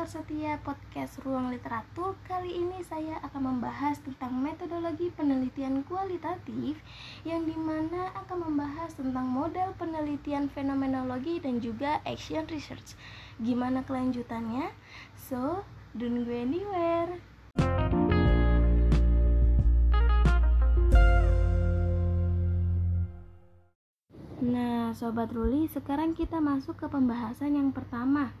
[0.00, 2.16] pendengar setia podcast Ruang Literatur.
[2.24, 6.80] Kali ini saya akan membahas tentang metodologi penelitian kualitatif
[7.20, 12.96] yang di mana akan membahas tentang model penelitian fenomenologi dan juga action research.
[13.44, 14.72] Gimana kelanjutannya?
[15.20, 17.20] So, don't go anywhere.
[24.40, 28.32] Nah, Sobat Ruli, sekarang kita masuk ke pembahasan yang pertama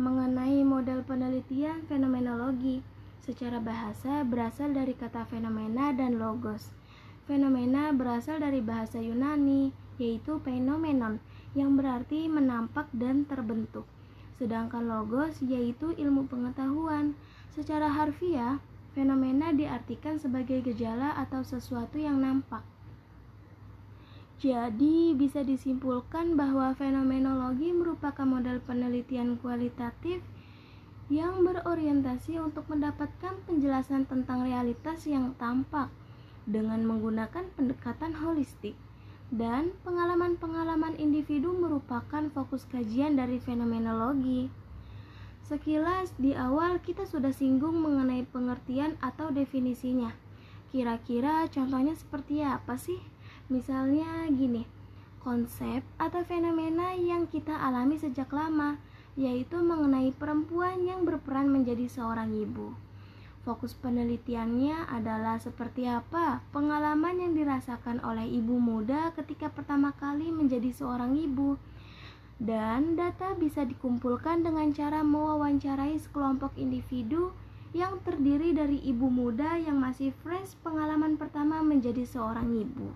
[0.00, 2.80] mengenai model penelitian fenomenologi.
[3.22, 6.74] Secara bahasa berasal dari kata fenomena dan logos.
[7.28, 9.70] Fenomena berasal dari bahasa Yunani,
[10.00, 11.22] yaitu phenomenon,
[11.54, 13.86] yang berarti menampak dan terbentuk.
[14.42, 17.14] Sedangkan logos yaitu ilmu pengetahuan.
[17.54, 18.58] Secara harfiah,
[18.96, 22.64] fenomena diartikan sebagai gejala atau sesuatu yang nampak.
[24.42, 30.18] Jadi, bisa disimpulkan bahwa fenomenologi merupakan model penelitian kualitatif
[31.06, 35.94] yang berorientasi untuk mendapatkan penjelasan tentang realitas yang tampak
[36.42, 38.74] dengan menggunakan pendekatan holistik.
[39.30, 44.50] Dan pengalaman-pengalaman individu merupakan fokus kajian dari fenomenologi.
[45.46, 50.10] Sekilas di awal kita sudah singgung mengenai pengertian atau definisinya.
[50.74, 53.11] Kira-kira contohnya seperti apa sih?
[53.50, 54.68] Misalnya gini,
[55.22, 58.78] konsep atau fenomena yang kita alami sejak lama,
[59.14, 62.74] yaitu mengenai perempuan yang berperan menjadi seorang ibu.
[63.42, 70.70] Fokus penelitiannya adalah seperti apa pengalaman yang dirasakan oleh ibu muda ketika pertama kali menjadi
[70.70, 71.58] seorang ibu.
[72.38, 77.34] Dan data bisa dikumpulkan dengan cara mewawancarai sekelompok individu
[77.74, 82.94] yang terdiri dari ibu muda yang masih fresh pengalaman pertama menjadi seorang ibu.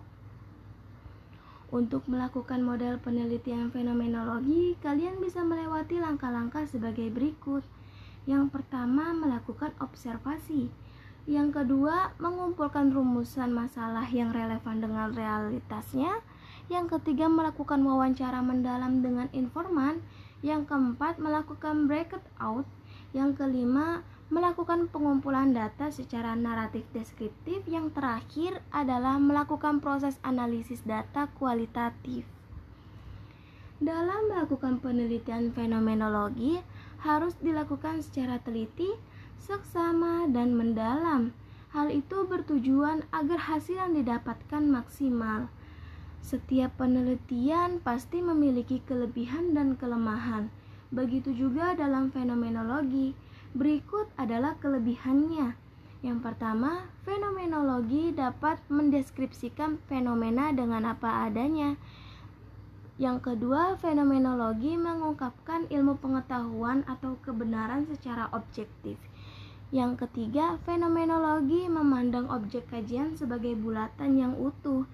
[1.67, 7.67] Untuk melakukan model penelitian fenomenologi, kalian bisa melewati langkah-langkah sebagai berikut.
[8.23, 10.71] Yang pertama, melakukan observasi.
[11.27, 16.23] Yang kedua, mengumpulkan rumusan masalah yang relevan dengan realitasnya.
[16.71, 19.99] Yang ketiga, melakukan wawancara mendalam dengan informan.
[20.47, 22.67] Yang keempat, melakukan breakout.
[23.11, 27.63] Yang kelima, melakukan pengumpulan data secara naratif deskriptif.
[27.71, 32.27] Yang terakhir adalah melakukan proses analisis data kualitatif.
[33.77, 36.65] Dalam melakukan penelitian fenomenologi
[37.05, 38.89] harus dilakukan secara teliti,
[39.37, 41.37] seksama, dan mendalam.
[41.77, 45.53] Hal itu bertujuan agar hasil yang didapatkan maksimal.
[46.25, 50.49] Setiap penelitian pasti memiliki kelebihan dan kelemahan.
[50.89, 53.13] Begitu juga dalam fenomenologi
[53.57, 55.57] Berikut adalah kelebihannya.
[56.05, 61.81] Yang pertama, fenomenologi dapat mendeskripsikan fenomena dengan apa adanya.
[63.01, 69.01] Yang kedua, fenomenologi mengungkapkan ilmu pengetahuan atau kebenaran secara objektif.
[69.73, 74.85] Yang ketiga, fenomenologi memandang objek kajian sebagai bulatan yang utuh,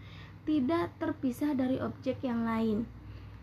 [0.47, 2.87] tidak terpisah dari objek yang lain.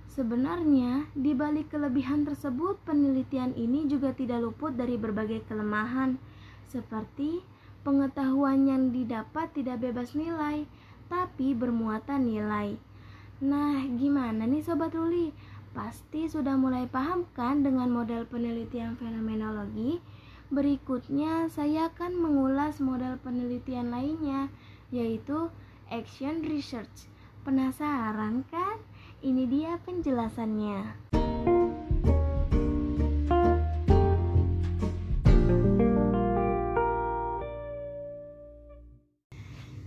[0.09, 6.18] Sebenarnya, di balik kelebihan tersebut, penelitian ini juga tidak luput dari berbagai kelemahan,
[6.66, 7.46] seperti
[7.86, 10.66] pengetahuan yang didapat tidak bebas nilai,
[11.14, 12.74] tapi bermuatan nilai.
[13.40, 15.30] Nah, gimana nih Sobat Ruli?
[15.78, 20.02] Pasti sudah mulai paham kan dengan model penelitian fenomenologi?
[20.50, 24.50] Berikutnya, saya akan mengulas model penelitian lainnya,
[24.90, 25.53] yaitu
[25.94, 27.06] action research.
[27.46, 28.81] Penasaran kan?
[29.19, 31.12] Ini dia penjelasannya.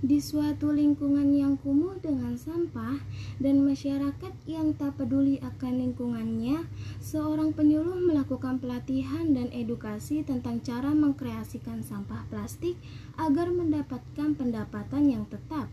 [0.05, 3.01] Di suatu lingkungan yang kumuh dengan sampah
[3.41, 6.69] dan masyarakat yang tak peduli akan lingkungannya,
[7.01, 12.77] seorang penyuluh melakukan pelatihan dan edukasi tentang cara mengkreasikan sampah plastik
[13.17, 15.73] agar mendapatkan pendapatan yang tetap.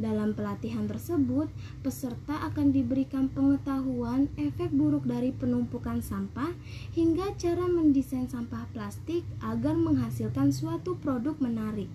[0.00, 1.52] Dalam pelatihan tersebut,
[1.84, 6.56] peserta akan diberikan pengetahuan efek buruk dari penumpukan sampah
[6.96, 11.92] hingga cara mendesain sampah plastik agar menghasilkan suatu produk menarik.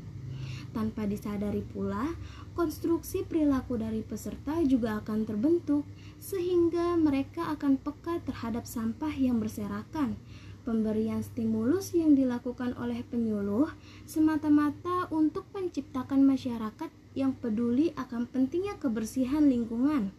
[0.70, 2.14] Tanpa disadari pula,
[2.54, 5.82] konstruksi perilaku dari peserta juga akan terbentuk,
[6.22, 10.14] sehingga mereka akan peka terhadap sampah yang berserakan.
[10.62, 13.70] Pemberian stimulus yang dilakukan oleh penyuluh
[14.06, 20.12] semata-mata untuk menciptakan masyarakat yang peduli akan pentingnya kebersihan lingkungan.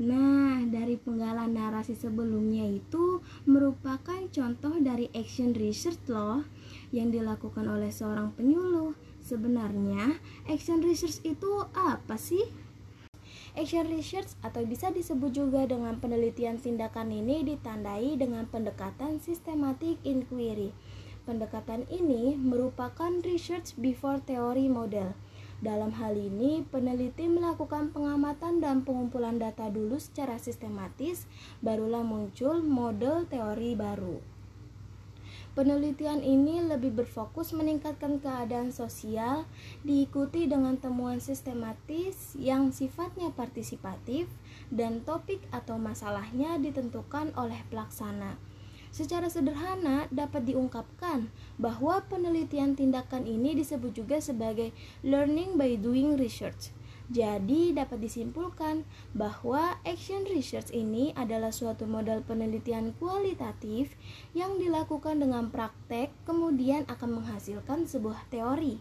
[0.00, 6.40] Nah, dari penggalan narasi sebelumnya itu merupakan contoh dari action research loh
[6.88, 8.96] yang dilakukan oleh seorang penyuluh.
[9.20, 10.16] Sebenarnya,
[10.48, 12.48] action research itu apa sih?
[13.52, 20.72] Action research atau bisa disebut juga dengan penelitian tindakan ini ditandai dengan pendekatan systematic inquiry.
[21.28, 25.12] Pendekatan ini merupakan research before theory model.
[25.60, 31.28] Dalam hal ini, peneliti melakukan pengamatan dan pengumpulan data dulu secara sistematis,
[31.60, 34.40] barulah muncul model teori baru.
[35.50, 39.44] Penelitian ini lebih berfokus meningkatkan keadaan sosial,
[39.84, 44.32] diikuti dengan temuan sistematis yang sifatnya partisipatif,
[44.72, 48.40] dan topik atau masalahnya ditentukan oleh pelaksana.
[48.90, 54.74] Secara sederhana dapat diungkapkan bahwa penelitian tindakan ini disebut juga sebagai
[55.06, 56.74] learning by doing research
[57.10, 58.86] jadi dapat disimpulkan
[59.18, 63.98] bahwa action research ini adalah suatu model penelitian kualitatif
[64.30, 68.78] yang dilakukan dengan praktek kemudian akan menghasilkan sebuah teori.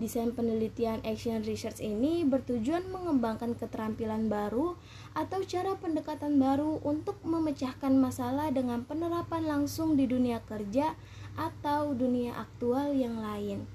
[0.00, 4.72] Desain penelitian action research ini bertujuan mengembangkan keterampilan baru
[5.12, 10.96] atau cara pendekatan baru untuk memecahkan masalah dengan penerapan langsung di dunia kerja
[11.36, 13.68] atau dunia aktual yang lain.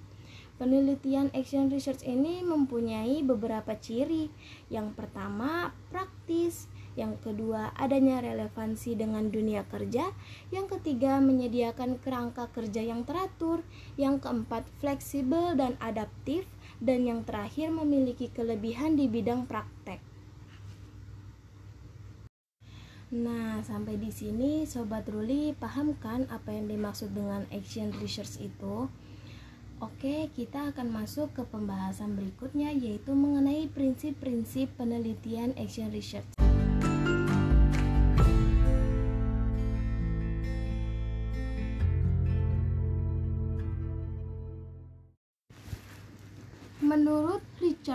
[0.58, 4.34] Penelitian action research ini mempunyai beberapa ciri.
[4.74, 6.66] Yang pertama, praktis.
[6.96, 10.16] Yang kedua, adanya relevansi dengan dunia kerja.
[10.52, 13.68] Yang ketiga, menyediakan kerangka kerja yang teratur.
[14.00, 16.48] Yang keempat, fleksibel dan adaptif.
[16.80, 20.00] Dan yang terakhir, memiliki kelebihan di bidang praktek.
[23.16, 28.92] Nah, sampai di sini Sobat Ruli paham kan apa yang dimaksud dengan action research itu?
[29.80, 36.35] Oke, kita akan masuk ke pembahasan berikutnya yaitu mengenai prinsip-prinsip penelitian action research.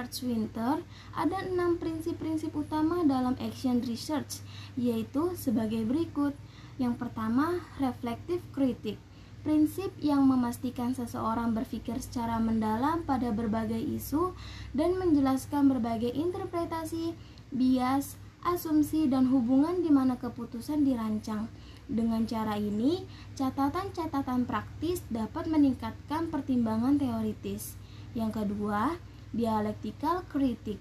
[0.00, 0.81] Richard Winter,
[1.12, 4.41] ada enam prinsip-prinsip utama dalam action research,
[4.73, 6.32] yaitu sebagai berikut.
[6.81, 8.97] Yang pertama, reflective critic
[9.41, 14.37] prinsip yang memastikan seseorang berpikir secara mendalam pada berbagai isu
[14.76, 17.17] dan menjelaskan berbagai interpretasi,
[17.49, 21.49] bias, asumsi, dan hubungan di mana keputusan dirancang.
[21.88, 27.81] Dengan cara ini, catatan-catatan praktis dapat meningkatkan pertimbangan teoritis.
[28.12, 30.78] Yang kedua, dialektikal kritik,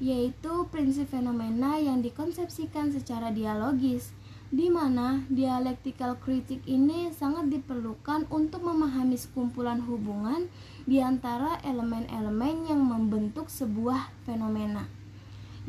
[0.00, 4.16] yaitu prinsip fenomena yang dikonsepsikan secara dialogis
[4.50, 10.50] di mana dialektikal kritik ini sangat diperlukan untuk memahami sekumpulan hubungan
[10.90, 14.90] di antara elemen-elemen yang membentuk sebuah fenomena.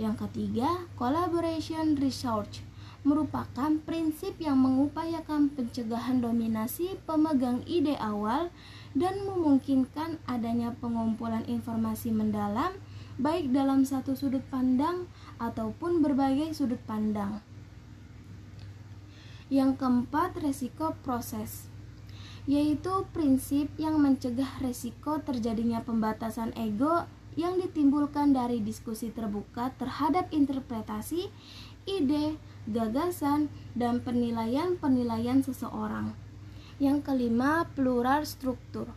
[0.01, 2.65] Yang ketiga, collaboration research
[3.05, 8.49] merupakan prinsip yang mengupayakan pencegahan dominasi pemegang ide awal
[8.91, 12.75] dan memungkinkan adanya pengumpulan informasi mendalam
[13.15, 15.07] baik dalam satu sudut pandang
[15.39, 17.39] ataupun berbagai sudut pandang.
[19.51, 21.71] Yang keempat, resiko proses
[22.49, 27.05] yaitu prinsip yang mencegah resiko terjadinya pembatasan ego
[27.37, 31.31] yang ditimbulkan dari diskusi terbuka terhadap interpretasi,
[31.87, 32.35] ide,
[32.67, 33.47] gagasan,
[33.77, 36.11] dan penilaian-penilaian seseorang.
[36.81, 38.89] Yang kelima, plural struktur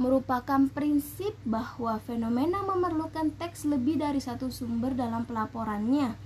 [0.00, 6.18] merupakan prinsip bahwa fenomena memerlukan teks lebih dari satu sumber dalam pelaporannya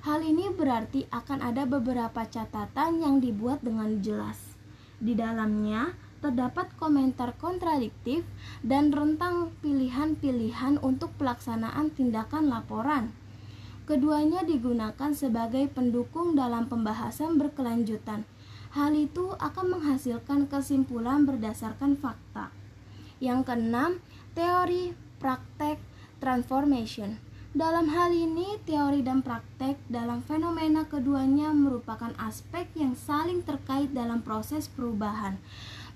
[0.00, 4.56] Hal ini berarti akan ada beberapa catatan yang dibuat dengan jelas.
[4.96, 5.92] Di dalamnya
[6.24, 8.24] terdapat komentar kontradiktif
[8.64, 13.12] dan rentang pilihan-pilihan untuk pelaksanaan tindakan laporan.
[13.84, 18.24] Keduanya digunakan sebagai pendukung dalam pembahasan berkelanjutan.
[18.70, 22.54] Hal itu akan menghasilkan kesimpulan berdasarkan fakta.
[23.18, 23.98] Yang keenam,
[24.38, 25.82] teori praktek
[26.22, 27.18] transformation.
[27.50, 34.22] Dalam hal ini, teori dan praktek dalam fenomena keduanya merupakan aspek yang saling terkait dalam
[34.22, 35.34] proses perubahan.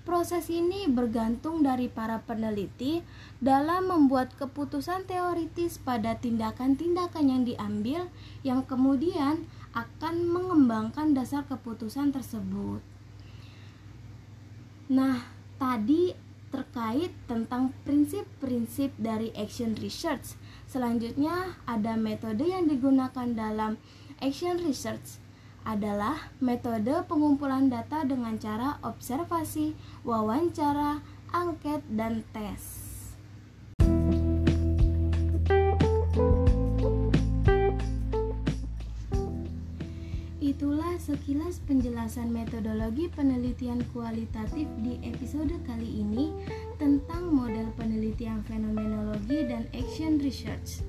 [0.03, 3.01] Proses ini bergantung dari para peneliti
[3.39, 8.11] dalam membuat keputusan teoritis pada tindakan-tindakan yang diambil,
[8.43, 12.79] yang kemudian akan mengembangkan dasar keputusan tersebut.
[14.87, 15.27] Nah,
[15.59, 16.15] tadi
[16.49, 23.77] terkait tentang prinsip-prinsip dari action research Selanjutnya, ada metode yang digunakan dalam
[24.17, 25.21] action research
[25.65, 29.73] adalah metode pengumpulan data dengan cara observasi,
[30.05, 31.01] wawancara,
[31.33, 32.84] angket, dan tes.
[40.55, 46.31] Itulah sekilas penjelasan metodologi penelitian kualitatif di episode kali ini
[46.79, 50.79] tentang model penelitian fenomenologi dan action research.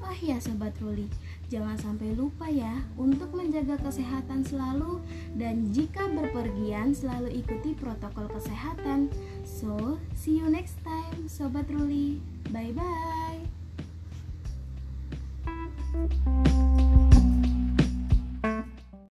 [0.00, 1.04] Oh ya Sobat Ruli,
[1.52, 5.04] Jangan sampai lupa ya untuk menjaga kesehatan selalu
[5.36, 9.12] dan jika berpergian selalu ikuti protokol kesehatan.
[9.44, 12.24] So, see you next time, Sobat Ruli.
[12.48, 13.29] Bye-bye.